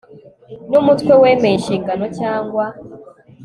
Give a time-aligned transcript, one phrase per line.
[0.69, 2.65] n umuntu wemeye inshingano cyangwa